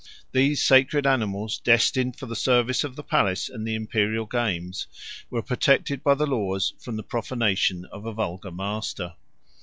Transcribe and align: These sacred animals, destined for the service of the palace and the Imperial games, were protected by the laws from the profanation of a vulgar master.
These 0.31 0.63
sacred 0.63 1.05
animals, 1.05 1.59
destined 1.63 2.15
for 2.17 2.25
the 2.25 2.35
service 2.35 2.83
of 2.83 2.95
the 2.95 3.03
palace 3.03 3.47
and 3.49 3.67
the 3.67 3.75
Imperial 3.75 4.25
games, 4.25 4.87
were 5.29 5.43
protected 5.43 6.03
by 6.03 6.15
the 6.15 6.25
laws 6.25 6.73
from 6.79 6.95
the 6.95 7.03
profanation 7.03 7.85
of 7.91 8.07
a 8.07 8.11
vulgar 8.13 8.49
master. 8.49 9.13